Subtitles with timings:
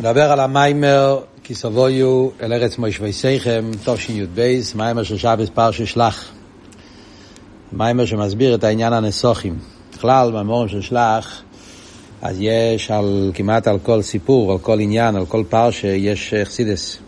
[0.00, 6.32] מדבר על המיימר כי סבויו אל ארץ מוישבייסיכם, תשי"ב, מיימר של שבס פרשי שלח.
[7.72, 9.58] מיימר שמסביר את העניין הנסוכים.
[9.94, 11.42] בכלל, במיימורים של שלח,
[12.22, 16.98] אז יש על, כמעט על כל סיפור, על כל עניין, על כל פרשה, יש חסידס.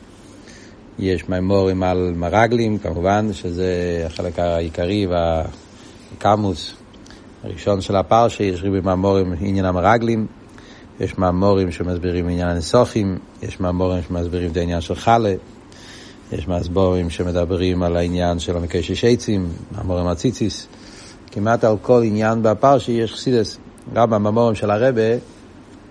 [0.99, 6.75] יש מיימורים על מרגלים, כמובן, שזה החלק העיקרי והקמוס
[7.45, 10.38] הראשון של הפרשה, יש ריבי מיימורים עניין המרגלים.
[11.01, 15.35] יש מאמורים שמסבירים עניין הנסוכים, יש מאמורים שמסבירים את העניין של חלה,
[16.33, 20.69] יש מאמורים שמדברים על העניין של המקשש עצים, מאמורים הציציס.
[21.31, 23.59] כמעט על כל עניין בפרשי יש חסידס.
[23.95, 25.03] גם במאמורים של הרבה,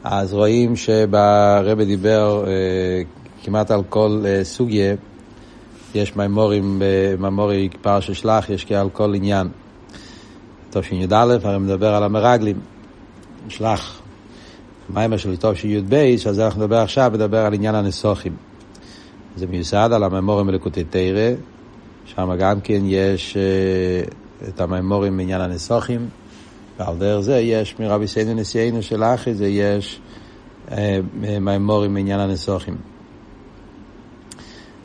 [0.04, 3.02] אז רואים שברבה דיבר אה,
[3.44, 4.96] כמעט על כל אה, סוגיה,
[5.96, 9.48] יש מאמורים, במאמורי פרשי שלח, יש על כל עניין.
[10.70, 12.60] תשי"א, הרי מדבר על המרגלים,
[13.50, 14.02] שלח.
[14.90, 18.36] מיימר של טוב שי"ב, שעל זה אנחנו נדבר עכשיו, נדבר על עניין הנסוכים.
[19.36, 21.32] זה מיוסד על הממורים מלקוטי תרא,
[22.06, 26.10] שם גם כן יש uh, את הממורים בעניין הנסוכים,
[26.80, 30.00] ועל דרך זה יש מרבי סיינו נשיאנו של אחי, זה יש
[30.70, 30.74] uh,
[31.22, 32.76] ממורים בעניין הנסוכים.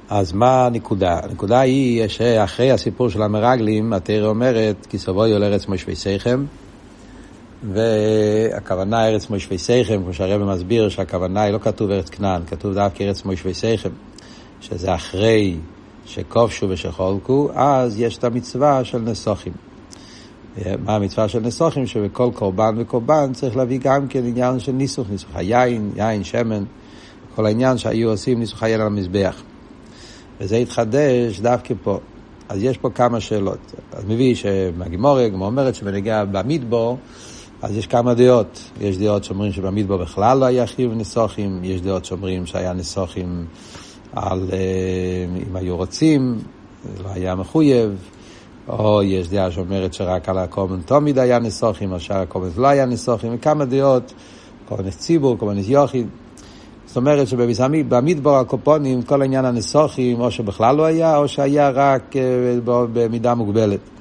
[0.08, 1.20] אז מה הנקודה?
[1.22, 6.44] הנקודה היא שאחרי הסיפור של המרגלים, התרא אומרת, כי סבוי על ארץ מושבי שיכם,
[7.70, 13.04] והכוונה ארץ מושבי סייכם, כמו שהרבא מסביר, שהכוונה היא לא כתוב ארץ כנען, כתוב דווקא
[13.04, 13.90] ארץ מושבי סייכם,
[14.60, 15.56] שזה אחרי
[16.06, 19.52] שכובשו ושחולקו, אז יש את המצווה של נסוכים.
[20.84, 21.86] מה המצווה של נסוכים?
[21.86, 26.64] שבכל קורבן וקורבן צריך להביא גם כן עניין של ניסוך, ניסוך היין, יין, שמן,
[27.34, 29.42] כל העניין שהיו עושים ניסוך היין על המזבח.
[30.40, 31.98] וזה התחדש דווקא פה.
[32.48, 33.72] אז יש פה כמה שאלות.
[33.92, 36.98] אז מביא שמהגימורי, כמו אומרת שבנגיע במדבור,
[37.62, 38.70] אז יש כמה דעות.
[38.80, 43.44] יש דעות שאומרים שבמדבר בכלל לא היה חיוב ניסוחים, יש דעות שאומרים שהיה ניסוחים
[44.12, 44.58] על אה,
[45.48, 46.38] אם היו רוצים,
[47.04, 48.08] לא היה מחויב,
[48.68, 52.24] או יש דעה שאומרת שרק על הקומן תמיד היה ניסוחים, או שאר
[52.56, 54.12] לא היה ניסוחים, וכמה דעות,
[54.68, 56.06] קומן ציבור, קומן יוחיד.
[56.86, 62.22] זאת אומרת שבמדבר הקופונים כל עניין הניסוחים או שבכלל לא היה, או שהיה רק אה,
[62.64, 63.91] במידה מוגבלת.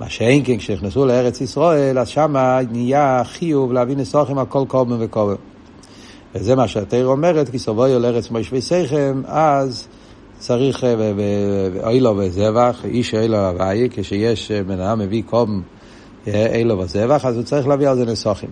[0.00, 2.34] מה שאין כן, כשנכנסו לארץ ישראל, אז שם
[2.70, 5.34] נהיה חיוב להביא נסוכים על כל קורבן וקורבן.
[6.34, 9.88] וזה מה שהתיר אומרת, כי סובויו לארץ מוישבי שיכם, אז
[10.38, 10.94] צריך, אה,
[11.84, 15.62] אוי לו וזבח, איש אוי לו הוואי, כשיש אה, בן אדם מביא קום
[16.26, 18.50] אוי לו וזבח, אז הוא צריך להביא על זה נסוכים.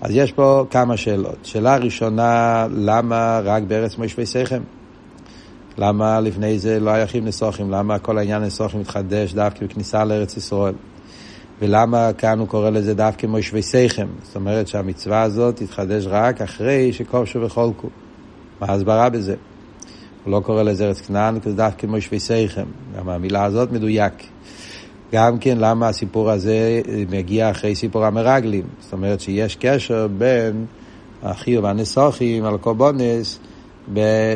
[0.00, 1.38] אז יש פה כמה שאלות.
[1.42, 4.62] שאלה ראשונה, למה רק בארץ מוישבי שיכם?
[5.78, 7.70] למה לפני זה לא היה חיים נסוכים?
[7.70, 10.74] למה כל העניין נסוכים מתחדש דווקא בכניסה לארץ ישראל?
[11.60, 14.06] ולמה כאן הוא קורא לזה דווקא מושבי סייכם?
[14.22, 17.88] זאת אומרת שהמצווה הזאת תתחדש רק אחרי שכובשו וחולקו.
[18.60, 19.34] מה ההסברה בזה?
[20.24, 22.66] הוא לא קורא לזה ארץ כנען, כי זה דווקא מושבי סייכם.
[22.96, 24.12] גם המילה הזאת מדויק.
[25.12, 26.80] גם כן למה הסיפור הזה
[27.10, 28.64] מגיע אחרי סיפור המרגלים.
[28.80, 30.66] זאת אומרת שיש קשר בין
[31.22, 33.38] החיוב הנסוכים על קורבונס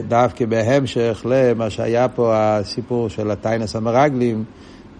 [0.09, 4.45] דווקא בהמשך למה שהיה פה הסיפור של הטיינס המרגלים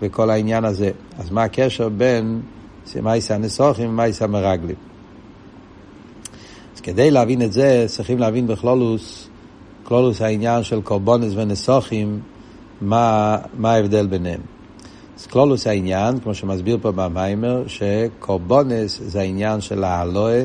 [0.03, 0.91] וכל העניין הזה.
[1.19, 2.41] אז מה הקשר בין
[3.03, 4.77] מייסה הנסוכים ומייסה המרגלים?
[6.75, 9.29] אז כדי להבין את זה צריכים להבין בכלולוס,
[9.85, 12.21] כלולוס העניין של קורבונס ונסוכים,
[12.81, 14.41] מה, מה ההבדל ביניהם.
[15.19, 20.41] אז כלולוס העניין, כמו שמסביר פה במיימר, שקורבונס זה העניין של האלוה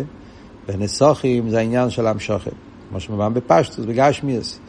[0.67, 2.51] ונסוכים זה העניין של המשוכת.
[2.93, 4.59] כמו שמובן בפשטוס, בגשמיאס.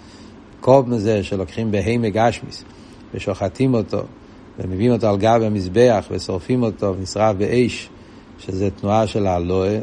[0.61, 2.65] קוב מזה שלוקחים בהימה גשמיס
[3.15, 4.03] ושוחטים אותו
[4.59, 7.89] ומביאים אותו על גב המזבח ושורפים אותו ונשרף באש,
[8.39, 9.79] שזה תנועה של האלוה,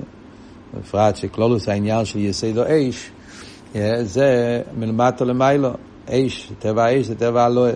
[0.73, 3.11] בפרט שכלולוס העניין של יסדו אש,
[4.01, 5.69] זה מלמטו למיילו,
[6.09, 7.71] אש, טבע האש זה טבע האלוה.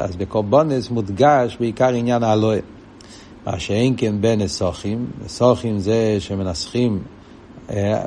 [0.00, 2.58] אז בקורבונס מודגש בעיקר עניין האלוה.
[3.46, 7.02] מה שאין כן בין נסוכים, נסוכים זה שמנסחים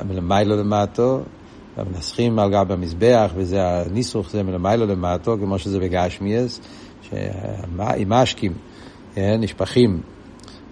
[0.08, 1.20] מלמיילו למטו,
[1.78, 6.60] ומנסחים על גב המזבח, וזה הניסוך זה מלמיילו למטו, כמו שזה בגשמיאס,
[7.76, 8.52] עם משקים
[9.16, 10.00] נשפכים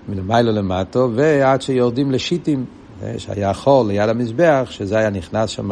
[0.09, 2.65] מלמיילו למטו, ועד שיורדים לשיטים,
[3.19, 5.71] שהיה חול ליד המזבח, שזה היה נכנס שם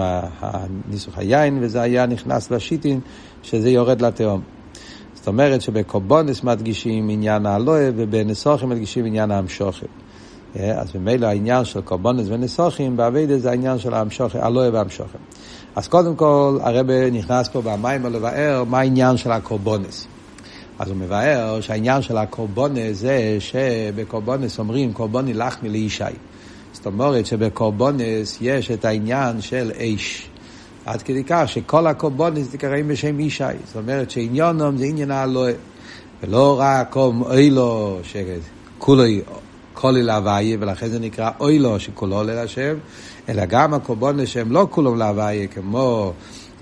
[0.91, 3.01] ניסוך היין, וזה היה נכנס לשיטים,
[3.43, 4.41] שזה יורד לתהום.
[5.15, 9.87] זאת אומרת שבקורבונס מדגישים עניין האלוה, ובנסוכים מדגישים עניין המשוכת.
[10.61, 15.19] אה, אז ממילא העניין של קורבנס ונסוכים באביידה זה העניין של המשוכם, הלואה והמשוכם.
[15.77, 20.07] אז קודם כל הרב נכנס פה במים לבאר מה העניין של הקורבנס.
[20.79, 26.05] אז הוא מבאר שהעניין של הקורבנס זה שבקורבנס אומרים קורבני לחמי לישי.
[26.73, 30.29] זאת אומרת שבקורבנס יש את העניין של אש.
[30.87, 33.45] עד כדי כך שכל הקורבנס נקראים בשם ישי.
[33.67, 35.53] זאת אומרת שעניונם זה עניין האלוה.
[36.23, 39.05] ולא רק אוילו, שכולו
[39.75, 42.75] כולל להוויה, ולכן זה נקרא אוילו שכולו עולה להשם,
[43.29, 46.13] אלא גם הקורבנס שהם לא כולם להוויה, כמו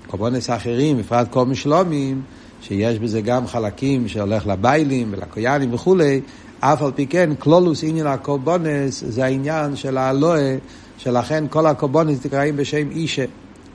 [0.07, 2.21] קורבנס אחרים, בפרט כל משלומים,
[2.61, 6.21] שיש בזה גם חלקים שהולך לביילים ולקויאנים וכולי,
[6.59, 10.55] אף על פי כן, כלולוס עניין הקורבנס זה העניין של האלוה,
[10.97, 13.25] שלכן כל הקורבנס נקראים בשם אישה,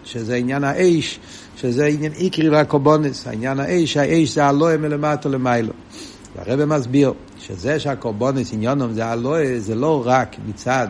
[0.05, 1.19] שזה עניין האש,
[1.57, 5.73] שזה עניין איקרי והקורבנס, העניין האש, האש זה האלוה מלמטה למיילו.
[6.37, 10.89] והרבא מסביר שזה שהקורבנס עניונם זה האלוה, זה לא רק מצד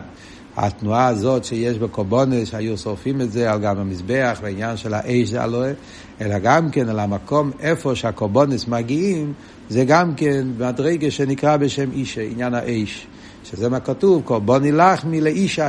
[0.57, 5.43] התנועה הזאת שיש בקורבנס, שהיו שורפים את זה על גם המזבח, והעניין של האש זה
[5.43, 5.73] אלוהי,
[6.21, 9.33] אלא גם כן על המקום איפה שהקורבנס מגיעים,
[9.69, 13.07] זה גם כן מדרגה שנקרא בשם אישה, עניין האש.
[13.43, 15.61] שזה מה כתוב, קורבני לחמי לאישי.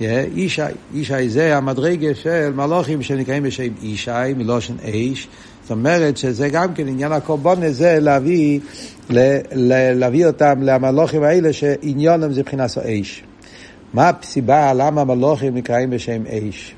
[0.00, 0.62] אישי,
[0.94, 5.28] אישי זה המדרגה של מלוכים שנקראים בשם אישי, מלושן אש.
[5.62, 8.60] זאת אומרת שזה גם כן עניין הקורבנס זה להביא,
[9.94, 13.22] להביא אותם למלוכים האלה שעניונם זה מבחינת האש.
[13.94, 16.74] מה הסיבה למה מלוכים נקראים בשם אש,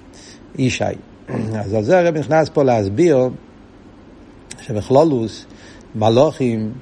[0.58, 0.84] אישי.
[1.64, 3.28] אז על זה הרב נכנס פה להסביר
[4.60, 5.46] שבכלולוס
[5.94, 6.72] מלוכים,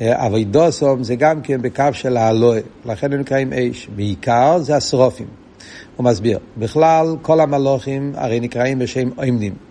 [0.00, 3.88] אה, אבידוסום זה גם כן בקו של האלוה, לכן הם נקראים אש.
[3.96, 5.26] בעיקר זה השרופים.
[5.96, 9.65] הוא מסביר, בכלל כל המלוכים הרי נקראים בשם עמדים.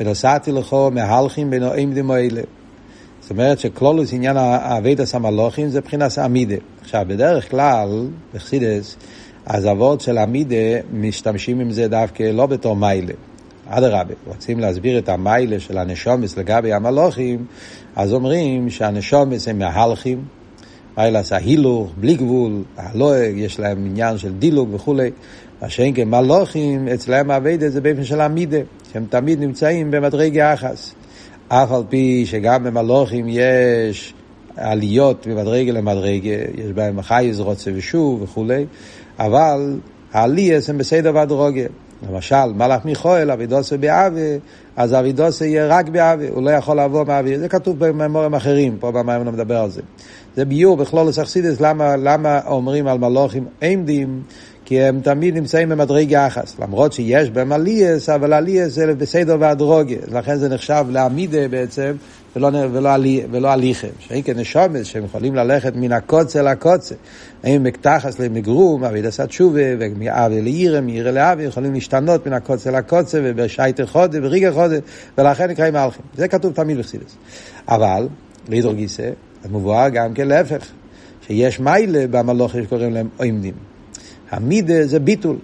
[0.00, 2.42] ונוסעתי לכו מהלכים בין העמדים האלה.
[3.20, 6.56] זאת אומרת שכלולוס עניין אבידוס המלוכים זה מבחינת עמידה.
[6.80, 8.96] עכשיו, בדרך כלל, בחסידס,
[9.46, 13.12] אז אבות של עמידה משתמשים עם זה דווקא לא בתור מיילה.
[13.68, 17.46] אדרבה, רוצים להסביר את המיילה של הנשומס לגבי המלוכים,
[17.96, 20.24] אז אומרים שהנשומס הם מהלכים,
[21.22, 25.10] זה ההילוך, בלי גבול, הלועג, יש להם עניין של דילוג וכולי.
[25.62, 28.58] מה שאין כן מלוכים, אצלם האביידה זה באופן של עמידה,
[28.92, 30.94] שהם תמיד נמצאים במדרגה אחס.
[31.48, 34.14] אף על פי שגם במלוכים יש
[34.56, 38.66] עליות ממדרגה למדרגה, יש בהם חייז, רוצה ושוב וכולי,
[39.18, 39.78] אבל
[40.12, 41.66] העלייס הם בסדר והדרוגה.
[42.02, 44.36] למשל, מלאך מיכואל, אבידוסה באווה,
[44.76, 47.38] אז אבידוסה יהיה רק באווה, הוא לא יכול לעבור מאווה.
[47.38, 49.82] זה כתוב בממורים אחרים, פה במים לא מדבר על זה.
[50.36, 54.22] זה ביור בכלול אכסידס, למה, למה אומרים על מלוכים עמדים?
[54.66, 59.96] כי הם תמיד נמצאים במדרגה אחס, למרות שיש בהם עלייס, אבל עלייס זה בסדר והדרוגה,
[60.12, 61.92] לכן זה נחשב לעמידה בעצם,
[62.36, 62.90] ולא, ולא,
[63.30, 63.88] ולא הליכם.
[63.98, 66.94] שאין כנשומס שהם יכולים ללכת מן הקוצה לקוצה.
[67.44, 73.20] הם מקתחס למגרום, אביד עשה תשובה, ומאבי לעירה, מעירה לאבי, יכולים להשתנות מן הקוצה לקוצה,
[73.24, 74.76] ובשייטר חודה, בריגה חודה,
[75.18, 76.02] ולכן נקראים מלכים.
[76.16, 77.16] זה כתוב תמיד בחסידס.
[77.68, 78.08] אבל,
[78.48, 79.10] לידור גיסא,
[79.50, 80.66] מבואר גם כן להפך,
[81.26, 83.54] שיש מיילה במלוכים שקוראים להם עומדים.
[84.30, 85.36] המידה זה ביטול.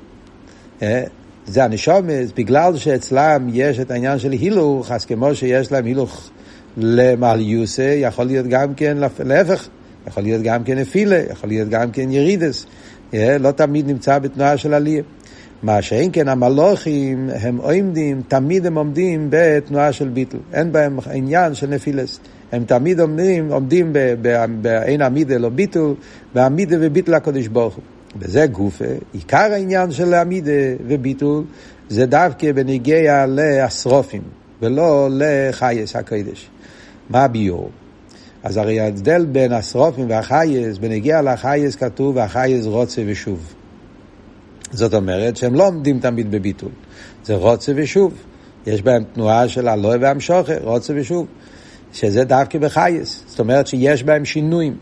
[0.82, 1.04] אה?
[1.46, 6.30] זה הנשומס, בגלל שאצלם יש את העניין של הילוך, אז כמו שיש להם הילוך
[6.76, 9.68] למעליוסה, יכול להיות גם כן להפך,
[10.06, 12.66] יכול להיות גם כן נפילה, יכול להיות גם כן ירידס,
[13.14, 13.38] אה?
[13.38, 15.02] לא תמיד נמצא בתנועה של עלייה.
[15.62, 21.54] מה שאין כן המלוכים הם עומדים, תמיד הם עומדים בתנועה של ביטל, אין בהם עניין
[21.54, 22.20] של נפילס.
[22.52, 23.92] הם תמיד עומדים, עומדים
[24.62, 25.94] בעין עמידה לא ביטול,
[26.34, 27.84] בעמידה וביטל הקדוש ברוך הוא.
[28.16, 30.52] וזה גופה, עיקר העניין של עמידה
[30.86, 31.44] וביטול
[31.88, 34.22] זה דווקא בניגיע לאסרופים,
[34.62, 36.50] ולא לחייס הקודש.
[37.10, 37.70] מה הביור?
[38.42, 43.54] אז הרי ההבדל בין השרופים והחייס, בנגיע לחייס כתוב והחייס רוצה ושוב.
[44.72, 46.70] זאת אומרת שהם לא עומדים תמיד בביטול,
[47.24, 48.14] זה רוצה ושוב.
[48.66, 51.26] יש בהם תנועה של הלואה והמשוכר, רוצה ושוב.
[51.92, 54.76] שזה דווקא בחייס, זאת אומרת שיש בהם שינויים.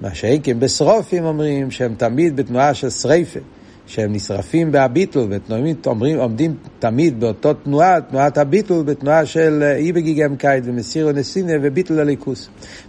[0.00, 3.40] מה שאין כן בשרופים אומרים שהם תמיד בתנועה של שריפה.
[3.86, 10.36] שהם נשרפים בהביטול, ועומדים עומדים תמיד באותו תנועה, תנועת הביטול, בתנועה של אה, אי בגיגם
[10.36, 12.48] קייט ומסירו נסינה וביטול הליכוס.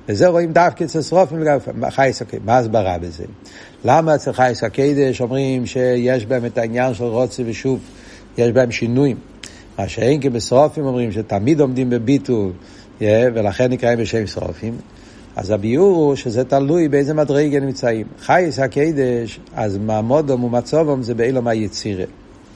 [0.09, 1.39] וזה רואים דווקא אצל שרופים
[1.89, 2.41] חייס הקדש.
[2.45, 3.23] מה הסברה בזה?
[3.85, 7.79] למה אצל חייס הקדש אומרים שיש בהם את העניין של רוצה ושוב,
[8.37, 9.17] יש בהם שינויים?
[9.79, 12.51] מה שאין כי בשרופים אומרים שתמיד עומדים בביטול,
[13.01, 14.73] ולכן נקראים בשם שרופים.
[15.37, 18.07] אז הביאור שזה תלוי באיזה מדרגה נמצאים.
[18.19, 22.05] חייס הקדש, אז מעמודום ומצובום זה באילום היצירה.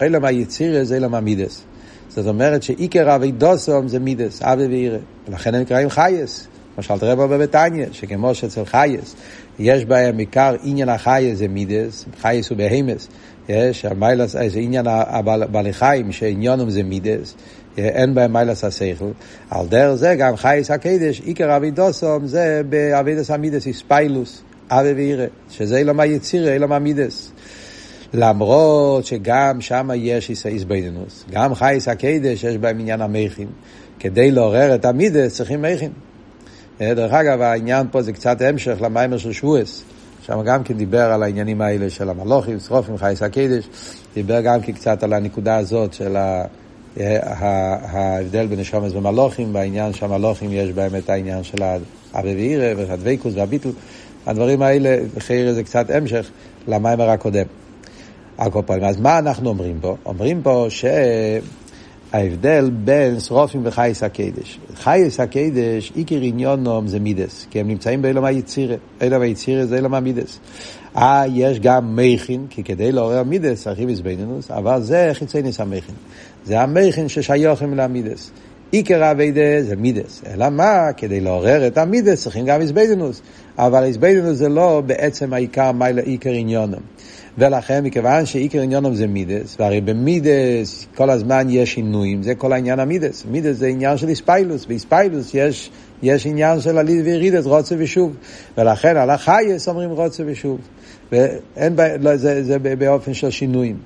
[0.01, 1.63] אילום היצירה זה אילום המידס.
[2.09, 4.97] זאת אומרת שעיקר אבי דוסום זה מידס, אבי ואירה.
[5.27, 6.47] ולכן הם נקראים חייס.
[6.77, 9.15] למשל תראה בו בביתניה, שכמו שאצל חייס,
[9.59, 13.07] יש בהם עיקר עניין החייס זה מידס, חייס הוא בהמס.
[13.51, 17.35] יש, המיילס, זה עניין הבעלי חיים, שעניונם זה מידס.
[17.77, 19.11] אין בהם מיילס השכל.
[19.49, 25.77] על דרך זה גם חייס הקדש, עיקר אבידוסום זה באבידס המידס איספיילוס, אבי ואירא, שזה
[25.77, 27.31] אילום היצירה, אילום המידס.
[28.13, 33.47] למרות שגם שם יש איסבנינוס, גם חייס הקדש יש בהם עניין המכין.
[33.99, 35.91] כדי לעורר את המידס צריכים מכין.
[36.81, 39.83] אה, דרך אגב, העניין פה זה קצת המשך למיימר של שבועס.
[40.25, 43.69] שם גם כן דיבר על העניינים האלה של המלוכים, שרופים, חייס הקדש,
[44.13, 46.43] דיבר גם כן קצת על הנקודה הזאת של ה...
[46.97, 51.79] ההבדל בין נשומס ומלוכים, בעניין שהמלוכים יש בהם את העניין של האבא
[52.27, 53.69] ואירא והדבקוס והביטל.
[54.25, 56.29] הדברים האלה, חייר זה קצת המשך
[56.67, 57.45] למיימר הקודם.
[58.37, 59.95] על כל פעם, אז מה אנחנו אומרים פה?
[60.05, 60.67] אומרים פה
[62.11, 64.59] שההבדל בין שרופים וחייס הקדש.
[64.75, 68.75] חייס הקדש, עיקר עניונום זה מידס, כי הם נמצאים באילום היצירה.
[69.01, 70.39] אילום היצירה זה אילום המידס.
[70.97, 75.95] אה, יש גם מכין, כי כדי לעורר מידס צריכים איזבנינוס, אבל זה חיצי ניס המכין.
[76.45, 78.31] זה המכין ששיוכים למידס.
[78.71, 80.21] עיקר אביידה זה מידס.
[80.33, 80.93] אלא מה?
[80.97, 83.21] כדי לעורר את המידס צריכים גם איזבנינוס.
[83.57, 86.81] אבל איזבנינוס זה לא בעצם העיקר מיילה עיקר עניונם.
[87.37, 92.79] ולכן, מכיוון שעיקר עניונם זה מידס, והרי במידס כל הזמן יש שינויים, זה כל העניין
[92.79, 93.25] המידס.
[93.25, 95.71] מידס זה עניין של איספיילוס, באיספיילוס יש,
[96.03, 98.15] יש עניין של עליד וירידס, רוצה ושוב.
[98.57, 100.59] ולכן על החייס אומרים רוצה ושוב.
[101.11, 103.77] ואין, לא, זה, זה באופן של שינויים.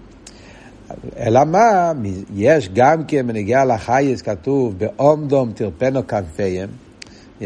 [1.19, 1.91] אלא מה,
[2.35, 6.69] יש גם כן בנגיעה לחייס כתוב באומדום תרפנו כנפיהם,
[7.39, 7.43] yeah,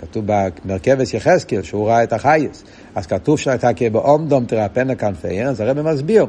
[0.00, 5.80] כתוב במרכבס יחזקאל שהוא ראה את החייס, אז כתוב שהייתה כבאומדום תרפנו כנפיהם, אז הרב
[5.82, 6.26] מסביר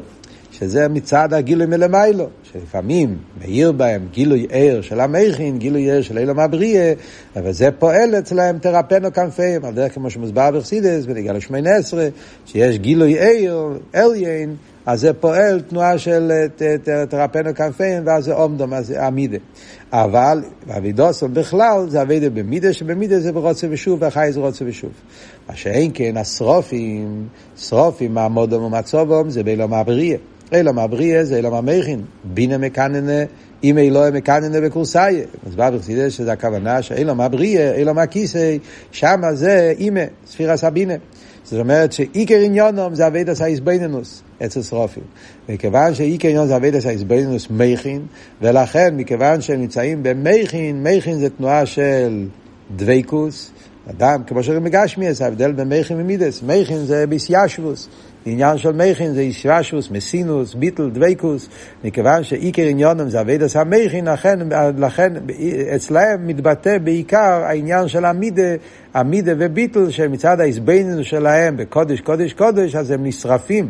[0.59, 6.39] שזה מצד הגילוי מלמיילו, שלפעמים מאיר בהם גילוי ער של המכין, גילוי ער של אילום
[6.39, 6.93] הבריאה,
[7.35, 12.07] אבל זה פועל אצלהם תרפנו כנפיהם, על דרך כמו שמוסבר בחסידס, בנגיעה לשמונה עשרה,
[12.45, 16.31] שיש גילוי ער, אליין, אז זה פועל תנועה של
[17.09, 19.37] תרפנו כנפיהם, ואז זה עומדום, אז זה עמידה.
[19.91, 20.43] אבל
[20.77, 24.91] אבידוסון בכלל זה אבידה במידה, שבמידה זה ברוצה ושוב, והחי זה רוצה ושוב.
[25.49, 30.17] מה שאין כן, השרופים, שרופים, מעמודם ומצובום, זה באילום הבריאה.
[30.51, 32.01] אילום הבריאה זה אילום המכין.
[32.23, 33.23] בינה מקננה,
[33.63, 35.23] אם אילוה מקננה בקורסאיה.
[35.47, 38.57] אז בא בחסידס שזה הכוונה שאילום הבריאה, אילום הכיסא,
[38.91, 40.93] שמה זה אימה, ספירה סבינה.
[41.43, 45.03] זאת אומרת שעיקר עניונם זה אבידס האיזבנינוס אצל שרופים.
[45.49, 48.05] מכיוון שעיקר עניונם זה אבידס האיזבנינוס מייכין,
[48.41, 52.27] ולכן מכיוון שהם נמצאים במייכין, מייכין זה תנועה של
[52.75, 53.51] דבייקוס,
[53.89, 56.41] אדם, כמו שאומרים בגשמי, זה ההבדל בין מייכין ומידס.
[56.43, 57.89] מייכין זה ביסיישבוס.
[58.25, 61.49] עניין של מייכין זה ישרשוס, מסינוס, ביטל, דבייקוס,
[61.83, 64.39] מכיוון שעיקר עניונם זה אבידס המייכין, לכן,
[64.77, 65.13] לכן
[65.75, 68.55] אצלהם מתבטא בעיקר העניין של המידה,
[68.93, 73.69] המידה וביטל, שמצד ההסבננו שלהם בקודש, קודש, קודש, אז הם נשרפים.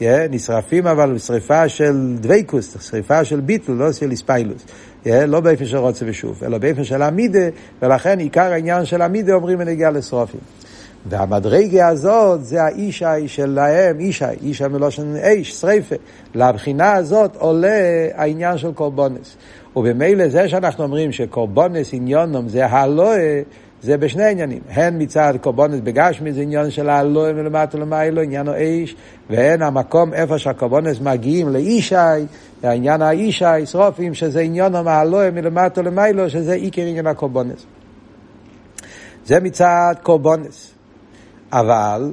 [0.00, 4.64] Yeah, נשרפים אבל בשריפה של דבייקוס, שריפה של ביטל, לא של איספיילוס.
[5.04, 7.48] Yeah, לא באופן של רוצה ושוב, אלא באופן של המידה,
[7.82, 10.40] ולכן עיקר העניין של המידה אומרים בנגיעה לשרופים.
[11.06, 15.94] והמדרגה הזאת זה האישי שלהם, אישי, אישי מלושן אש, שריפה.
[16.34, 19.36] לבחינה הזאת עולה העניין של קורבונס.
[19.76, 23.42] ובמילא זה שאנחנו אומרים שקורבונס עניונם זה הלואה,
[23.82, 24.60] זה בשני עניינים.
[24.68, 28.96] הן מצד קורבונס בגשמי זה עניין של הלואה מלמטה למיילו, עניין האש,
[29.30, 31.94] והן המקום איפה שהקורבונס מגיעים לאישי,
[32.62, 37.66] העניין האישי, שרופים, שזה עניונם הלואה מלמטה למיילו, שזה עיקר עניין הקורבונס.
[39.26, 40.73] זה מצד קורבונס.
[41.52, 42.12] אבל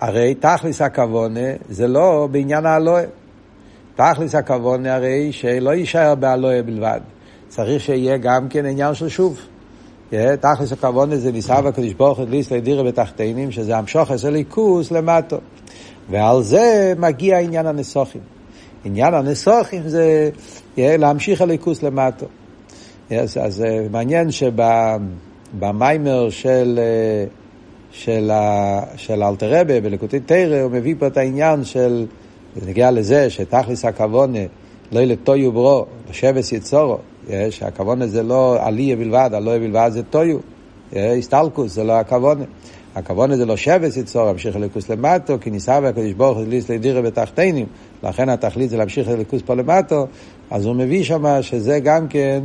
[0.00, 3.04] הרי תכלס הכוונה זה לא בעניין האלוהה.
[3.96, 7.00] תכלס הכוונה הרי שלא יישאר באלוהה בלבד.
[7.48, 9.40] צריך שיהיה גם כן עניין של שוב.
[10.40, 13.74] תכלס הכוונה זה ניסה בקדוש ברוך הוא ליס לדירה בתחתינים, שזה
[14.10, 15.38] עשר ליכוס למטו.
[16.10, 18.20] ועל זה מגיע עניין הנסוכים.
[18.84, 20.30] עניין הנסוכים זה
[20.76, 22.26] להמשיך הליכוס למטו.
[23.10, 26.80] אז, אז מעניין שבמיימר של...
[27.92, 32.06] של, ה, של אלתרבה בלקוטי תרא, הוא מביא פה את העניין של,
[32.56, 34.38] זה נגיע לזה שתכלס הכוונה,
[34.92, 36.98] לא לטויו ברו, לשבס יצורו,
[37.50, 40.38] שהכוונה זה לא עליה בלבד, עלויה בלבד זה טויו,
[40.92, 42.44] הסטלקוס זה לא הכוונה.
[42.94, 47.02] הכוונה זה לא שבס יצור, להמשיך אליקוס למטו, כי ניסה והקדוש ברוך הוא ליס לדירה
[47.02, 47.66] בתחתינים,
[48.02, 50.06] לכן התכלית זה להמשיך אליקוס פה למטו,
[50.50, 52.40] אז הוא מביא שם שזה גם כן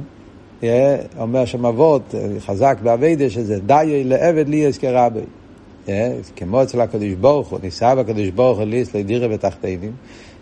[1.19, 5.19] אומר שם אבות, חזק באביידה, שזה דיי לעבד לי אזכרה בי.
[6.35, 9.91] כמו אצל הקדוש ברוך הוא, ניסה בקדוש ברוך הוא ליס לדירה בתחתינים,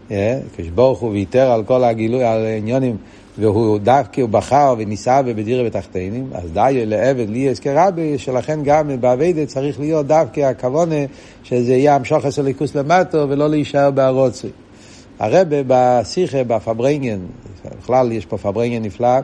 [0.06, 2.98] הקדוש ברוך הוא ויתר על כל הגילוי, על העניונים,
[3.38, 9.02] והוא דווקא, הוא בחר וניסה בדירה בתחתינים, אז דיי לעבד לי אזכרה בי, שלכן גם
[9.02, 10.96] באביידה צריך להיות דווקא הכוונה,
[11.44, 14.48] שזה יהיה המשוך הסליקוס למטו, ולא להישאר בערוצי.
[15.20, 17.20] הרבה בשיחה, בפברנגן,
[17.82, 19.20] בכלל יש פה פברנגן נפלא,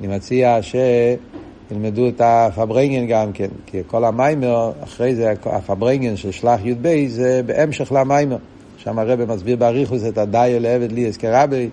[0.00, 6.60] אני מציע שילמדו את הפברנגן גם כן, כי כל המיימר, אחרי זה הפברנגן של שלח
[6.64, 8.36] י"ב זה בהמשך למיימר.
[8.78, 11.68] שם הרב מסביר באריכוס את הדיו לעבד לי אסקרבי,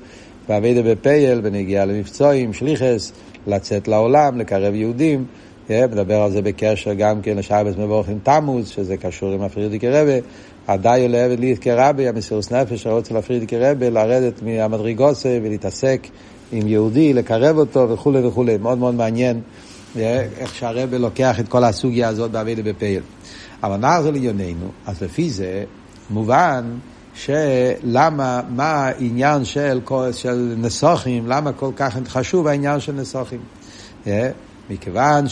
[0.50, 3.12] ועבדה בפייל, ונגיע למבצועים, שליחס,
[3.48, 5.26] לצאת לעולם, לקרב יהודים.
[5.70, 10.18] מדבר על זה בקשר גם כן לשעבס מבורכים תמוז, שזה קשור עם הפרידיקי רבה.
[10.68, 16.08] הדיו לעבד לי כרבי, המסירוס נפש שרוצה להפרידיקי רבה, לרדת מהמדרגוסה ולהתעסק
[16.54, 18.58] עם יהודי, לקרב אותו וכולי וכולי.
[18.58, 19.42] מאוד מאוד מעניין
[19.96, 23.02] איך שהרבה לוקח את כל הסוגיה הזאת בעבדה בפייל.
[23.64, 25.64] אבל נחזור לענייננו, אז לפי זה
[26.10, 26.64] מובן
[27.14, 29.80] שלמה, מה העניין של,
[30.12, 33.40] של נסוכים, למה כל כך חשוב העניין של נסוכים.
[34.70, 35.26] מכיוון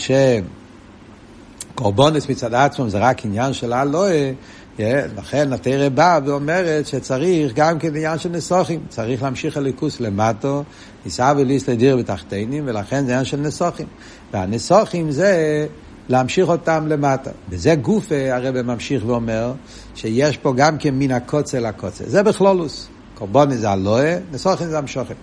[1.75, 4.31] שקורבונס מצד עצמם זה רק עניין של הלואה,
[4.79, 10.63] לכן התרא באה ואומרת שצריך גם כן עניין של נסוכים, צריך להמשיך הליכוס למטו,
[11.05, 13.87] ניסה וליס לדיר בתחתינים, ולכן זה עניין של נסוכים.
[14.33, 15.67] והנסוכים זה
[16.09, 17.31] להמשיך אותם למטה.
[17.49, 19.53] וזה גוף הרב ממשיך ואומר
[19.95, 22.03] שיש פה גם כן מן הקוצה לקוצה.
[22.07, 22.87] זה בכלולוס.
[23.15, 25.13] קורבוני זה הלואה, נסוכן זה המשוכן.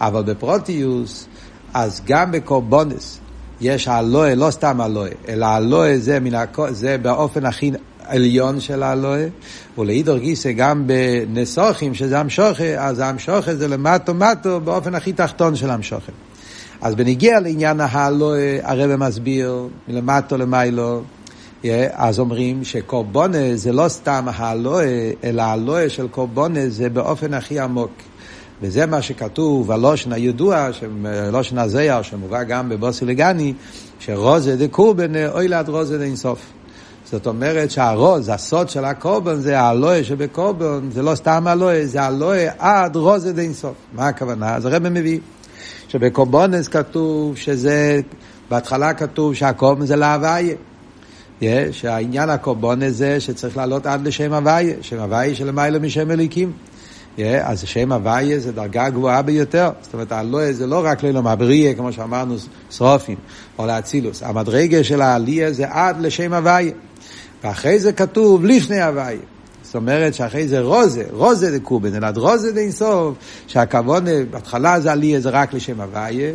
[0.00, 1.26] אבל בפרוטיוס,
[1.74, 3.20] אז גם בקורבונס
[3.60, 7.70] יש הלואה, לא סתם הלואה, אלא הלואה זה, מן זה באופן הכי
[8.08, 9.26] עליון של הלואה,
[9.78, 15.70] ולעידור גיסא גם בנסוכים, שזה המשוכה, אז המשוכה זה למטו מטו באופן הכי תחתון של
[15.70, 16.12] המשוכה.
[16.80, 21.02] אז בניגיע לעניין ההלואה, הרב מסביר מלמטו למיילו,
[21.92, 27.90] אז אומרים שקורבונה זה לא סתם הלואה, אלא הלואה של קורבונה זה באופן הכי עמוק.
[28.62, 30.68] וזה מה שכתוב, הלושן הידוע,
[31.04, 33.52] הלושן הזיה, שמובא גם בבוסי לגני,
[33.98, 36.40] שרוזה דקורבן אוי ליד רוזה אינסוף.
[37.12, 42.48] זאת אומרת שהרוז, הסוד של הקורבן זה הלואה שבקורבן, זה לא סתם הלואה, זה הלואה
[42.58, 43.74] עד רוזה אינסוף.
[43.92, 44.54] מה הכוונה?
[44.54, 45.18] אז הרב מביא.
[45.88, 48.00] שבקורבונס כתוב שזה,
[48.50, 50.54] בהתחלה כתוב שהקורבן זה להוויה.
[51.40, 56.52] Yeah, שהעניין הקורבונס זה שצריך לעלות עד לשם הוויה, שם הוויה שלמיילא משם אליקים.
[57.42, 59.70] אז שם הוויה זה דרגה גבוהה ביותר.
[59.82, 62.36] זאת אומרת, הלואה זה לא רק לילום הבריא, כמו שאמרנו,
[62.70, 63.16] שרופים,
[63.58, 64.22] או לאצילוס.
[64.22, 66.72] המדרגה של העלייה זה עד לשם הוויה.
[67.44, 69.18] ואחרי זה כתוב לפני הוויה.
[69.62, 73.14] זאת אומרת שאחרי זה רוזה, רוזה זה קובן, אלא רוזה זה אינסוף,
[73.46, 76.32] שהכוון, בהתחלה זה עלי זה רק לשם הוויה,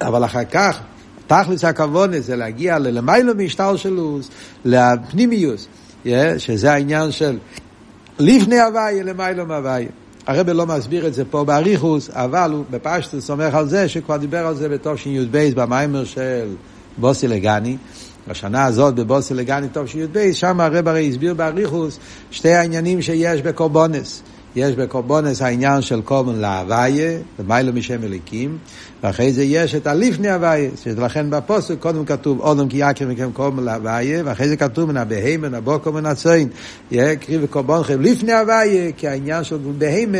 [0.00, 0.80] אבל אחר כך,
[1.26, 4.30] תכלס הכוון זה להגיע ללמיילו מהשתלשלוס,
[4.64, 5.68] לפנימיוס,
[6.38, 7.38] שזה העניין של
[8.18, 9.88] לפני הוויה, למיילו מהוויה.
[10.26, 14.46] הרב לא מסביר את זה פה באריכוס, אבל הוא בפשטוס סומך על זה שכבר דיבר
[14.46, 16.54] על זה בתוך שי"ב במיימר של
[16.98, 17.76] בוסי לגני.
[18.28, 21.98] בשנה הזאת בבוסי לגני טוב שי"ב, שם הרב הרי הסביר באריכוס
[22.30, 24.22] שתי העניינים שיש בקורבונס.
[24.56, 28.58] יש בקורבונס העניין של קורבן להוויה, ומיילו משם אליקים,
[29.02, 33.64] ואחרי זה יש את הליפני הוויה, לכן בפוסק קודם כתוב אודם כי יקר מכם קורבן
[33.64, 36.48] להוויה, ואחרי זה כתוב מן הבהמה, נבוקו מן הצוין,
[36.90, 40.18] יהיה קריב וקורבנכם לפני הוויה, כי העניין של בהמה,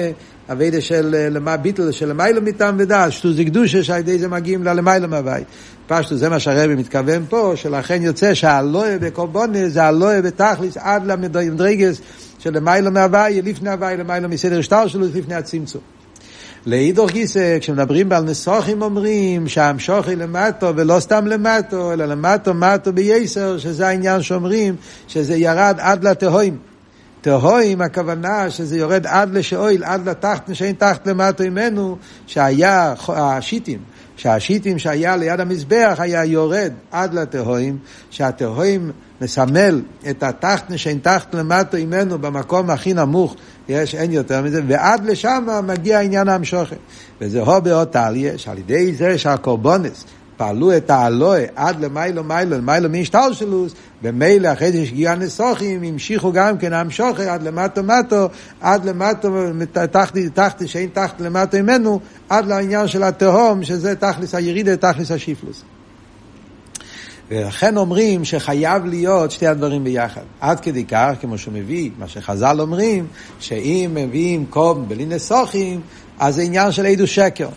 [0.52, 5.08] אביידה של למה ביטל, של למיילו מטעם ודעת, שטוז קדושה שעל ידי זה מגיעים ללמיילו
[5.08, 5.44] מהוויה.
[5.86, 12.00] פשטו, זה מה שהרבי מתכוון פה, שלכן יוצא שהלואה בקורבונה זה הלואה בתכליס עד למדרגס
[12.42, 15.80] של למיילו מהוויה, לפני הוויה, למיילו מסדר שטר שלו, לפני הצמצום.
[16.66, 23.58] לאידור גיסא, כשמדברים על נסוכים אומרים שהמשוכי למטו ולא סתם למטו, אלא למטו מטו בייסר,
[23.58, 24.76] שזה העניין שאומרים
[25.08, 26.58] שזה ירד עד לתהוים.
[27.20, 33.78] תהוים הכוונה שזה יורד עד לשאויל, עד לתחת, שאין תחת למטו ממנו, שהיה השיטים.
[34.22, 37.78] שהשיטים שהיה ליד המזבח היה יורד עד לתהוים,
[38.10, 43.36] שהתהוים מסמל את התחת שאין תחת למטו ממנו במקום הכי נמוך,
[43.68, 46.76] יש, אין יותר מזה, ועד לשם מגיע עניין המשוכן.
[47.20, 50.04] וזה הו באות תליה, שעל ידי זה שהקורבונס
[50.42, 56.58] פעלו את האלוה עד למיילו מיילו, למיילו מהשתלשלוס, במילא אחרי זה שגיע נסוכים, המשיכו גם
[56.58, 58.28] כן המשוכר עד למטו מטו,
[58.60, 59.28] עד למטו,
[59.90, 65.62] תחת, תחת, שאין תחת למטו ממנו, עד לעניין של התהום, שזה תכלס הירידה, תכלס השיפלוס.
[67.30, 70.22] ולכן אומרים שחייב להיות שתי הדברים ביחד.
[70.40, 73.06] עד כדי כך, כמו שהוא מביא, מה שחז"ל אומרים,
[73.40, 75.80] שאם מביאים קום בלי נסוכים,
[76.18, 77.48] אז זה עניין של עדו שקר.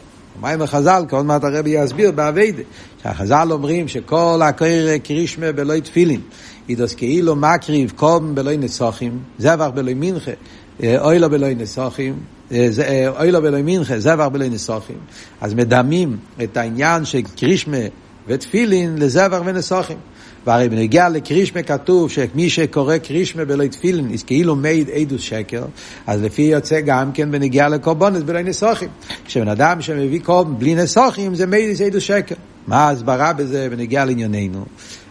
[0.42, 1.04] מה עם החז"ל?
[1.10, 2.64] כי עוד מעט הרבי יסביר באביידה.
[3.04, 6.22] שהחז"ל אומרים שכל הקריר קרישמה בלוי תפילין,
[6.70, 10.32] אידוס כאילו מקריב קום בלוי נסוכים, זבח בלוי מנחה,
[10.84, 12.20] אוי לו בלוי נסוכים,
[13.08, 14.98] אוי לו בלוי מנחה, זבח בלוי נסוכים.
[15.42, 17.78] אז מדמים את העניין של קרישמה
[18.28, 19.98] ותפילין לזבח ונסוכים.
[20.46, 25.66] והרי בנגיע לקרישמה כתוב שמי שקורא קרישמה בלא תפילין, אז כאילו מעיד עדוס שקר,
[26.08, 28.90] אז לפי יוצא גם כן בנגיע לקורבונס בלא נסוכים.
[29.26, 32.36] כשבן אדם שמביא קורבן בלי נסוכים זה מעיד עדוס שקר.
[32.68, 34.66] מה ההסברה בזה בנגיע לענייננו?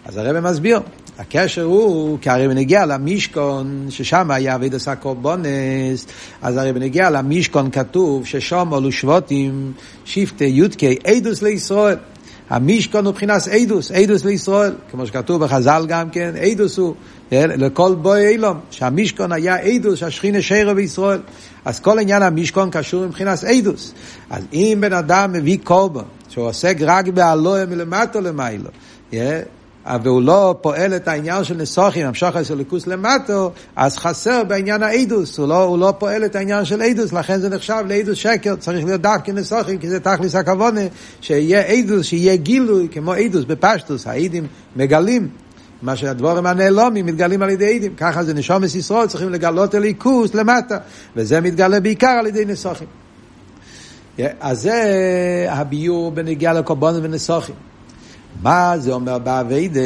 [0.04, 0.80] אז הרב מסביר,
[1.18, 6.06] הקשר הוא, כי הרי בנגיע למשכון, ששם היה אביד עשה קורבונס,
[6.42, 9.72] אז הרי בנגיע למשכון כתוב ששם עלו שבוטים,
[10.04, 11.96] שבטי יודקי, עדוס לישראל.
[12.50, 16.94] המשכון הוא מבחינת עדוס, עדוס לישראל, כמו שכתוב בחז"ל גם כן, עדוס הוא
[17.32, 21.20] לכל בוי אילום, שהמשכון היה עדוס, שהשכינה שירה בישראל.
[21.64, 23.94] אז כל עניין המשכון קשור מבחינת עדוס.
[24.30, 28.70] אז אם בן אדם מביא קורבן, שהוא עוסק רק בעלויה מלמטו למיילו,
[30.02, 35.38] והוא לא פועל את העניין של נסוכים, המשוך את הליכוס למטו, אז חסר בעניין האידוס,
[35.38, 38.84] הוא לא, הוא לא פועל את העניין של אידוס, לכן זה נחשב לאידוס שקר, צריך
[38.84, 40.80] להיות דווקא נסוכים, כי זה תכלס הכוונה,
[41.20, 45.28] שיהיה אידוס, שיהיה גילוי, כמו אידוס בפשטוס, האידים מגלים.
[45.82, 50.78] מה שהדבורים הנעלומים מתגלים על ידי עדים, ככה זה נשומס ישראל, צריכים לגלות הליכוס למטה,
[51.16, 52.88] וזה מתגלה בעיקר על ידי נסוכים.
[54.40, 57.73] אז זה הביור בנגיעה לקורבנות ונסוכים.
[58.42, 59.80] מה זה אומר באביידה?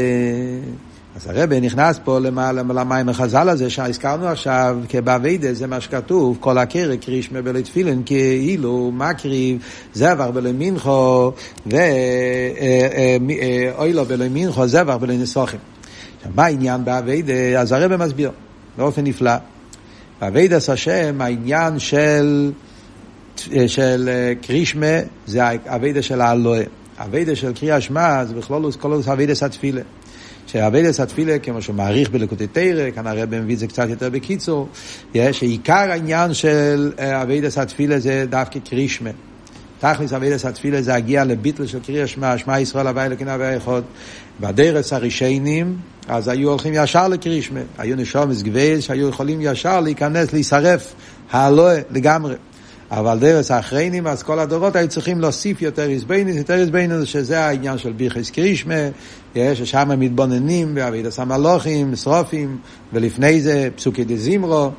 [1.17, 7.01] אז הרב נכנס פה למים החז"ל הזה שהזכרנו עכשיו כבאביידה זה מה שכתוב כל הקרק
[7.01, 9.59] קרישמה בלי תפילין כאילו מקריב
[9.95, 11.33] זבח בלי מנחה
[13.77, 15.51] ועולה בלי מנחה זבח בלי עכשיו
[16.35, 17.61] מה העניין בעבודה?
[17.61, 18.31] אז הרב מסביר
[18.77, 19.33] באופן נפלא
[20.21, 22.53] בעבודת השם העניין של
[23.67, 24.11] של
[24.43, 29.81] קריאת שמע זה העבודה של האלוהים עבודה של קריאת שמע זה בכלול כל עבודת התפילה.
[30.47, 34.69] שעבודת התפילה, כמו שהוא מעריך בלקוטי תורה, כאן הרב מביא את זה קצת יותר בקיצור,
[35.33, 39.11] שעיקר העניין של אביידס התפילה זה דווקא קרישמה.
[39.79, 43.83] תכלס אביידס התפילה זה הגיע לביטל של קריאה שמע, שמע ישראל הווי אלוקינו הווי אחד.
[44.41, 45.77] בדרס הרישיינים,
[46.09, 47.61] אז היו הולכים ישר לקרישמה.
[47.79, 50.95] היו נשומס גבייל שהיו יכולים ישר להיכנס, להישרף,
[51.31, 52.35] הלואה לגמרי.
[52.91, 57.79] אבל דרס האחריינים, אז כל הדורות היו צריכים להוסיף יותר איזבנינוס, יותר איזבנינוס, שזה העניין
[57.79, 58.75] של ביחס קרישמה,
[59.35, 62.59] ששם מתבוננים בעבידת המלוכים, שרופים,
[62.93, 64.71] ולפני זה פסוקי דזימרו,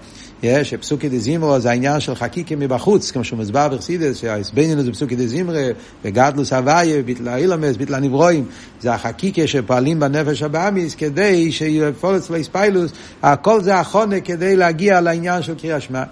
[0.64, 5.68] שפסוקי דזימרו זה העניין של חקיקה מבחוץ, כמו שהוא מסבר בחסידס, שהאיזבנינוס זה פסוקי דזימרה,
[6.06, 8.46] וגדלוס הוויה, ביטלה אילומס, ביטלה נברואים,
[8.82, 12.92] זה החקיקה שפועלים בנפש הבאמיס, כדי שיפול אצלו איספיילוס,
[13.24, 16.04] הכל זה החונה כדי להגיע לעניין של קריאה שמע.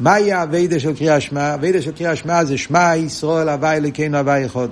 [0.00, 1.42] מהי האביידה של קריאה שמע?
[1.42, 4.68] האביידה של קריאה שמע זה שמע ישראל הווי אלוקינו הווי אחד.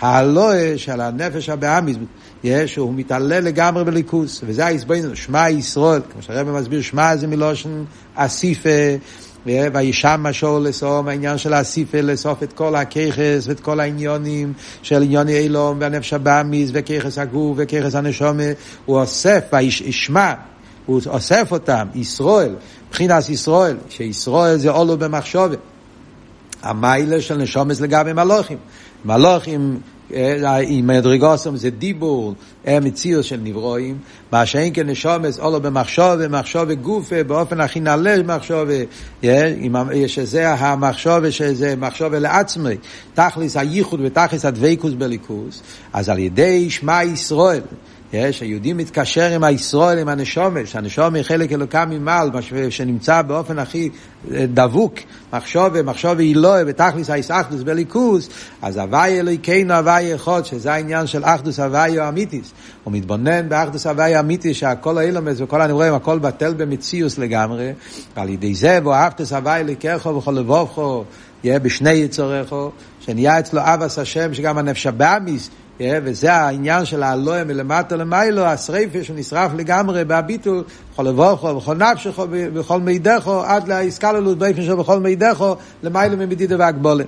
[0.00, 1.96] הלואה של הנפש הבאמיס,
[2.44, 7.84] יש, הוא מתעלה לגמרי בליכוס, וזה ההסברנו, שמע ישראל, כמו שהרבא מסביר, שמע זה מלושן
[8.14, 8.70] אסיפה,
[9.46, 15.38] וישם משור לסום, העניין של האסיפה, לאסוף את כל הככס ואת כל העניונים של עניוני
[15.38, 18.42] אילום והנפש הבאמיס וככס הגוף וככס הנשומה,
[18.86, 20.32] הוא אוסף, וישמע,
[20.86, 22.54] הוא אוסף אותם, ישראל,
[22.88, 25.58] מבחינת ישראל, שישראל זה עולו במחשובת.
[26.62, 28.58] המיילה של נשומס לגבי מלוכים.
[29.04, 29.80] מלוכים
[30.62, 32.34] עם מדרגוסם זה דיבור,
[32.68, 33.98] מציאות של נברואים,
[34.32, 38.72] מה שאין כן נשומס עולו במחשובה, מחשובה גופה, באופן הכי נעלה במחשובה,
[40.06, 42.74] שזה המחשובה, שזה מחשובה לעצמי,
[43.14, 45.62] תכלס הייחוד ותכלס הדבקוס בליכוס,
[45.92, 47.62] אז על ידי שמע ישראל,
[48.12, 52.30] יש, היהודי מתקשר עם הישראל, עם הנשומת, שהנשומת היא חלק אלוקה ממעל,
[52.70, 53.90] שנמצא באופן הכי
[54.34, 54.94] אה, דבוק,
[55.32, 58.28] מחשוב, מחשוב אילוה, בתכליס האיסאחדוס בליכוס,
[58.62, 62.52] אז הוואי אלוהיכנו הוואי אחד, שזה העניין של אחדוס הוואי אמיתיס.
[62.84, 67.72] הוא מתבונן באחדוס הוואי אמיתיס, שהכל האילומס וכל הנברואים, הכל בטל במציאוס לגמרי,
[68.16, 71.04] ועל ידי זה, ואהבתוס הוואי אלוהיכו וכל לבובכו,
[71.44, 72.70] יהיה בשני יצורךו,
[73.00, 79.50] שנהיה אצלו אבס השם, שגם הנפש הבאמיס, וזה העניין של האלוהים מלמטה למיילו, השריפה שנשרף
[79.56, 86.16] לגמרי בהביטול, בכל לבוכו, בכל נפשכו, בכל מידךו, עד להסקללות באופן של בכל מידךו, למיילו
[86.16, 87.04] ממדידה והגבולה.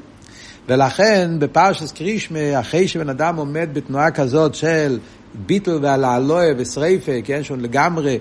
[0.68, 4.98] ולכן בפרשס קרישמה, אחרי שבן אדם עומד בתנועה כזאת של
[5.34, 8.18] ביטול ועל האלוהים ושריפה, כן, שהוא לגמרי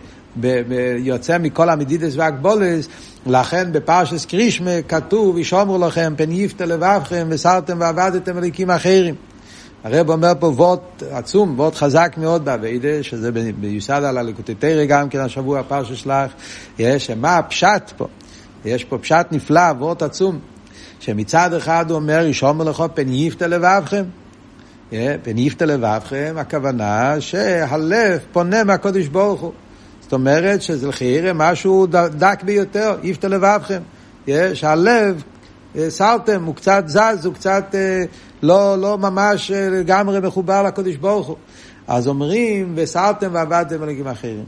[0.97, 2.87] יוצא מכל המדידס והגבולס,
[3.25, 9.15] לכן בפרשס קרישמה כתוב, ישומרו לכם פן יפתה לבבכם וסרתם ועבדתם אליקים אחרים.
[9.83, 14.53] הרב אומר פה וורט עצום, וורט חזק מאוד באביידה, שזה מיוסד על הלקוטי
[14.87, 16.31] גם כן השבוע פרשה שלך,
[16.79, 18.07] יש, מה הפשט פה?
[18.65, 20.39] יש פה פשט נפלא, וורט עצום,
[20.99, 24.03] שמצד אחד הוא אומר, ישומר לך פן יפתה לבבכם.
[25.23, 29.51] פן יפתה לבבכם, הכוונה שהלב פונה מהקודש ברוך הוא.
[30.01, 33.81] זאת אומרת שזה לחיירה משהו דק ביותר, יפתה לבבכם.
[34.53, 35.23] שהלב,
[35.89, 37.75] סרתם, הוא קצת זז, הוא קצת
[38.43, 41.35] לא, לא ממש אה, לגמרי מחובר לקודש ברוך הוא.
[41.87, 44.45] אז אומרים, וסרתם ועבדתם אלוקים אחרים.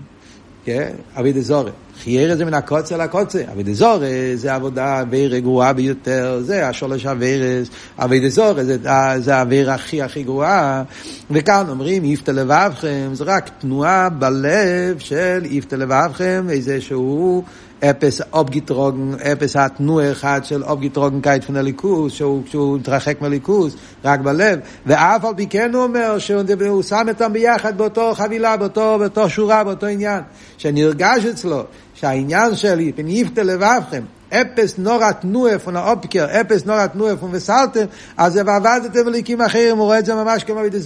[1.20, 1.72] אבי דזורי.
[2.04, 3.42] חייר את זה מן הקוצר לקוצר.
[3.52, 7.68] אבי דזורי זה עבודה אוויר גרועה ביותר, זה השולש אווירס.
[7.98, 8.78] אבי דזורי זה,
[9.18, 10.84] זה האוויר הכי הכי גרועה.
[11.32, 17.44] וכאן אומרים איפתא לבבכם, זה רק תנועה בלב של איפתא לבבכם, איזה שהוא
[17.90, 24.20] אפס אובגיטרוגן, אפס התנועה אחד של אובגיטרוגן קייט פון הליכוס, שהוא, שהוא מתרחק מהליכוס, רק
[24.20, 29.30] בלב, ואף על פי כן הוא אומר שהוא שם אותם ביחד באותו חבילה, באותו, באותו
[29.30, 30.22] שורה, באותו עניין,
[30.58, 37.30] שנרגש אצלו, שהעניין שלי, פניפתא לבבכם, אפס נורא תנועה פון האופקר, אפס נורא תנועה פון
[37.34, 37.86] וסלתם,
[38.18, 40.80] אז ועבדתם וליקים אחרים, הוא רואה את זה ממש כמו בידי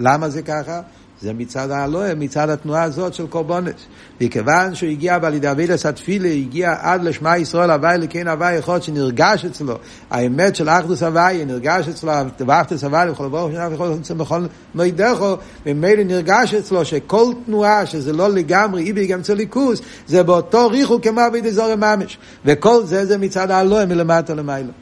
[0.00, 0.80] למה זה ככה?
[1.22, 3.74] זה מצד האלוה, מצד התנועה הזאת של קורבונס.
[4.20, 8.82] מכיוון שהוא הגיע בעל ידי אבידס התפילה, הגיע עד לשמע ישראל הוואי לכן הוואי אחד
[8.82, 9.74] שנרגש אצלו,
[10.10, 12.12] האמת של אחדוס הוואי נרגש אצלו,
[12.46, 18.12] ואחדוס הוואי לכל ברוך שנף יכול לצום בכל מידךו, ומילא נרגש אצלו שכל תנועה שזה
[18.12, 22.18] לא לגמרי אי גם אצל ליכוס, זה באותו ריחו כמו אבידס זורם ממש.
[22.44, 24.72] וכל זה זה מצד האלוה מלמטה למעלה.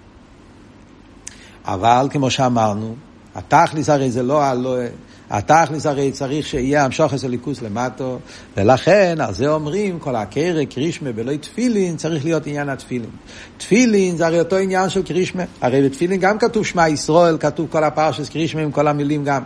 [1.64, 2.94] אבל כמו שאמרנו,
[3.34, 4.86] התכלס הרי זה לא האלוה.
[5.30, 8.18] התכלס הרי צריך שיהיה המשוך אצל ליכוס למטו,
[8.56, 13.10] ולכן על זה אומרים כל הקרק, קרישמה בלא תפילין, צריך להיות עניין התפילין.
[13.58, 17.84] תפילין זה הרי אותו עניין של קרישמה, הרי בתפילין גם כתוב שמע ישראל, כתוב כל
[17.84, 19.42] הפרשס קרישמה עם כל המילים גם.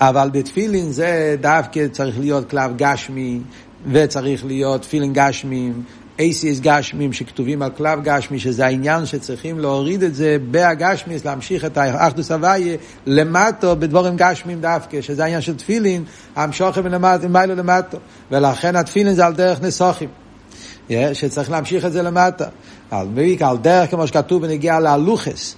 [0.00, 3.40] אבל בתפילין זה דווקא צריך להיות כלב גשמי,
[3.92, 5.82] וצריך להיות תפילין גשמים,
[6.20, 11.76] אייסיס גשמים שכתובים על כלב גשמי, שזה העניין שצריכים להוריד את זה בהגשמיס, להמשיך את
[11.76, 16.04] האחדוס הוויה למטו בדבורים גשמים דווקא, שזה העניין של תפילין,
[16.36, 17.98] המשוכם מלמטו למטו,
[18.30, 20.08] ולכן התפילין זה על דרך נסוכים.
[21.12, 22.44] שצריך להמשיך את זה למטה.
[22.90, 23.08] על
[23.40, 25.54] על דרך כמו שכתוב בנגיע להלוכס.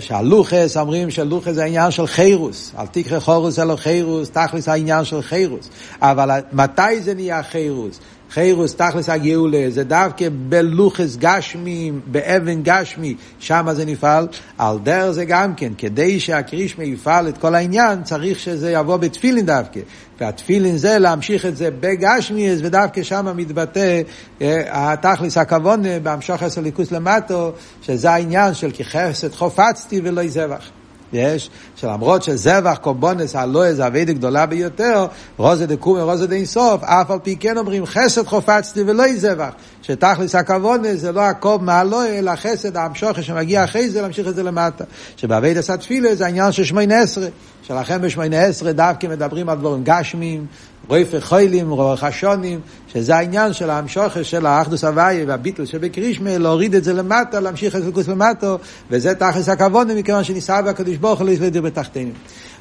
[0.00, 5.22] שהלוכס, אומרים שלוכס זה העניין של חירוס, אל תקרא חורוס אלא חירוס, תכלס העניין של
[5.22, 5.70] חירוס.
[6.00, 8.00] אבל מתי זה נהיה חירוס?
[8.30, 14.28] חירוס תכלס הגאולה, זה דווקא בלוחס גשמי, באבן גשמי, שם זה נפעל.
[14.58, 19.46] על דרך זה גם כן, כדי שהקרישמה יפעל את כל העניין, צריך שזה יבוא בתפילין
[19.46, 19.80] דווקא.
[20.20, 24.02] והתפילין זה להמשיך את זה בגשמי, ודווקא שם מתבטא
[24.42, 30.70] אה, התכלס הכוון בהמשוך עשר ליכוס למטו, שזה העניין של כי חסד חופצתי ולא יזבח.
[31.12, 37.18] יש, שלמרות שזבח קומבונס הלא זה אביידה גדולה ביותר, רוזה דקום ורוזה דאינסוף, אף על
[37.18, 39.50] פי כן אומרים חסד חופצתי ולא יזבח,
[39.82, 44.42] שתכלס הכוונה זה לא הקוב מהלא, אלא חסד המשוכר שמגיע אחרי זה להמשיך את זה
[44.42, 44.84] למטה.
[45.16, 47.26] שבאביידה סתפילה זה העניין של שמונה עשרה,
[47.62, 50.46] שלכם בשמונה עשרה דווקא מדברים על דברים גשמיים,
[50.90, 52.60] רויפה חוילים, רוח השונים,
[52.92, 57.82] שזה העניין של ההמשוכר של האחדוס הוויה והביטל שבקרישמה, להוריד את זה למטה, להמשיך את
[57.82, 58.56] זה למטה,
[58.90, 62.10] וזה תכלס הכוונה מכיוון שניסה והקדוש ברוך הוא להסלדר בתחתינו.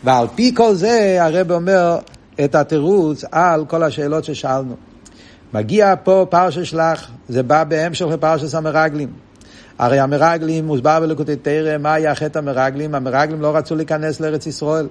[0.03, 1.97] ועל פי כל זה הרב אומר
[2.43, 4.75] את התירוץ על כל השאלות ששאלנו.
[5.53, 9.09] מגיע פה פרשה שלח, זה בא בהמשך לפרשת המרגלים.
[9.79, 12.95] הרי המרגלים, מוסבר בלקוטי תרא, מה היה חטא המרגלים?
[12.95, 14.87] המרגלים לא רצו להיכנס לארץ ישראל.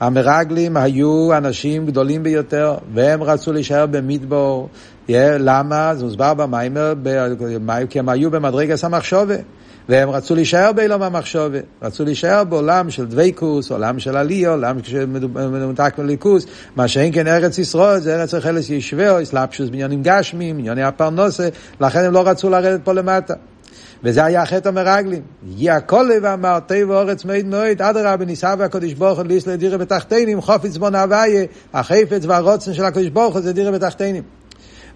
[0.00, 4.68] המרגלים היו אנשים גדולים ביותר, והם רצו להישאר במדבור.
[5.08, 5.94] למה?
[5.94, 6.94] זה מוסבר במיימר,
[7.90, 9.34] כי הם היו במדרגת המחשובה.
[9.88, 15.94] והם רצו להישאר באילום המחשובה, רצו להישאר בעולם של דבייקוס, עולם של עלייה, עולם שמנותק
[15.98, 21.48] מליכוס, מה שאין כן ארץ ישראל, זה ארץ החלס ישווה, אסלאפשוס בעניינים גשמים, בענייני הפרנוסה,
[21.80, 23.34] לכן הם לא רצו לרדת פה למטה.
[24.06, 25.22] וזה היה חטא המרגלים.
[25.48, 30.40] הגיע כל ואמר, תיב אורץ מעיד מועד, אדרבה ניסה והקדוש ברוך הוא ליס לדירה בתחתינים,
[30.40, 34.22] חופץ בון הוויה, החפץ והרוצן של הקדוש ברוך הוא זה דירה בתחתינים.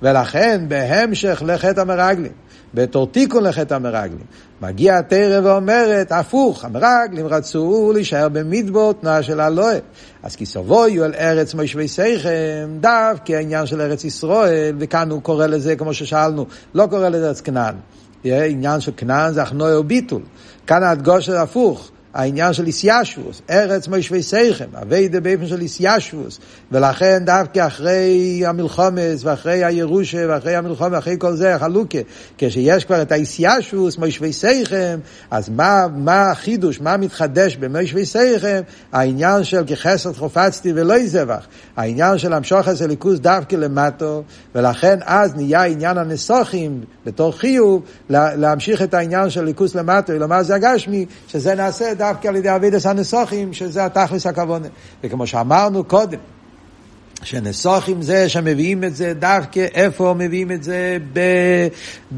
[0.03, 2.33] ולכן בהמשך לחטא המרגלים,
[2.75, 4.25] בתור תיקון לחטא המרגלים,
[4.63, 9.79] מגיע התרא ואומרת, הפוך, המרגלים רצו להישאר במדבור תנועה של אלוהה.
[10.23, 15.47] אז כי סבויו אל ארץ מושבי שיכם, דווקא העניין של ארץ ישראל, וכאן הוא קורא
[15.47, 17.75] לזה, כמו ששאלנו, לא קורא לזה ארץ כנען.
[18.25, 20.23] עניין של כנען זה הכנועי או ביטול.
[20.67, 21.91] כאן ההדגוש הפוך.
[22.15, 26.39] העניין של איסיישבוס, ארץ מוישבי סייכם, אביידה באופן של איסיישבוס,
[26.73, 31.99] ולכן דווקא אחרי המלחומס, ואחרי הירושה, ואחרי המלחומה, ואחרי כל זה, החלוקה,
[32.39, 34.99] כשיש כבר את האיסיישבוס, מוישבי סייכם,
[35.31, 38.61] אז מה, מה החידוש, מה מתחדש במוישבי סייכם?
[38.93, 41.47] העניין של כחסד חופצתי ולא יזבח,
[41.77, 44.23] העניין של המשוך הליכוז דווקא למטו,
[44.55, 50.55] ולכן אז נהיה עניין הנסוכים, בתור חיוב, להמשיך את העניין של ליכוז למטו, ולומר זה
[50.55, 54.69] הגשמי, שזה נעשה דווקא על ידי אבידס הנסוכים, שזה התכלס הכוונה.
[55.05, 56.19] וכמו שאמרנו קודם,
[57.23, 61.21] שנסוכים זה שמביאים את זה דווקא איפה מביאים את זה ב,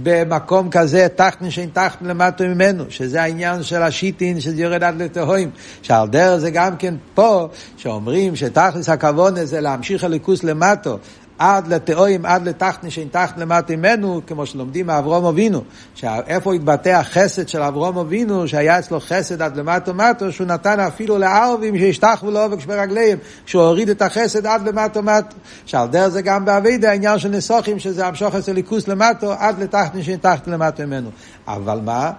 [0.03, 5.51] במקום כזה תחתן שאין תחתן למטו ממנו שזה העניין של השיטין שזה יורד עד לתהוים
[5.83, 10.99] שעל דרך זה גם כן פה שאומרים שתכלס הכוונה זה להמשיך הליכוס למטו
[11.43, 15.63] עד לתאוים, עד לתחתני שאין תחת למטה ממנו, כמו שלומדים מאברום אבינו,
[15.95, 21.19] שאיפה התבטא החסד של אברום אבינו, שהיה אצלו חסד עד למטה מטו, שהוא נתן אפילו
[21.19, 25.37] לערבים שהשתחוו לעובק ברגליהם, שהוא הוריד את החסד עד למטה מטו.
[25.67, 30.03] שעל דרך זה גם באבידה העניין של נסוכים, שזה המשוך אצל ליכוס למטו, עד לתחתני
[30.03, 31.11] שאין תחת למטה ממנו.
[31.49, 32.13] אבל מה?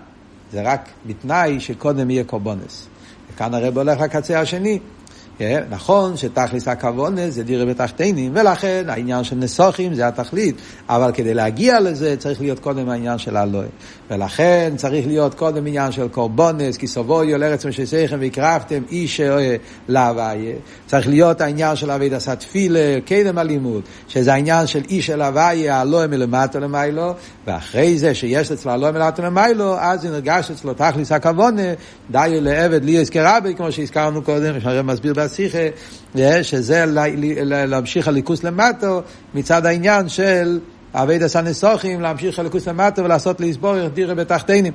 [0.51, 2.87] זה רק בתנאי שקודם יהיה קורבונס.
[3.33, 4.79] וכאן הרב הולך לקצה השני.
[5.37, 5.63] כן?
[5.69, 10.55] נכון שתכלס הכוונה זה דירה בתחתינים, ולכן העניין של נסוכים זה התכלית,
[10.89, 13.65] אבל כדי להגיע לזה צריך להיות קודם העניין של הלואה.
[14.11, 19.21] ולכן צריך להיות קודם עניין של קורבונס, כי סבוי על ארץ משסיכם והקרבתם איש
[19.87, 20.55] להוויה.
[20.87, 25.81] צריך להיות העניין של אבי דסת תפילה, קדם הלימוד, שזה העניין של איש אל הוויה,
[25.81, 27.13] הלואה מלמטה למיילו,
[27.47, 31.61] ואחרי זה שיש אצלו הלואה מלמטה למיילו, אז נרגש אצלו תכלס הכוונה,
[32.11, 35.57] די לעבד לי אזכרבי, כמו שהזכרנו קודם, שהרב מסביר בשיחה,
[36.41, 36.85] שזה
[37.45, 39.01] להמשיך הליכוס למטו,
[39.33, 40.59] מצד העניין של
[40.93, 44.73] אבי דסן נסוכים, להמשיך הליכוס למטו ולעשות להסבור דירה בתחתינים.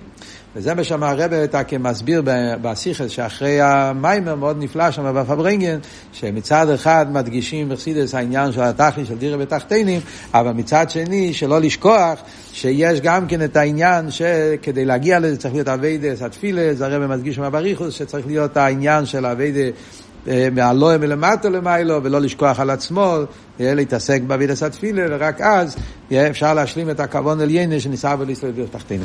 [0.57, 1.31] וזה מה שאמר הרב
[1.69, 2.23] כמסביר
[2.63, 5.79] בשיחה שאחרי המיימר מאוד נפלא שם בפברנגן,
[6.13, 10.01] שמצד אחד מדגישים בחסידס העניין של התכלי של דירה בתחתינים,
[10.35, 12.19] אבל מצד שני שלא לשכוח
[12.53, 17.53] שיש גם כן את העניין שכדי להגיע לזה צריך להיות אביידס התפילה, זה מדגיש שם
[17.53, 19.73] בריחוס שצריך להיות העניין של אביידס
[20.53, 23.17] מהלואה מלמטה למיילו, ולא לשכוח על עצמו,
[23.61, 25.77] להתעסק באבידס התפילה, ורק אז
[26.13, 29.05] אפשר להשלים את הכוון עלייני שניסה ולהסתובב תחתינו.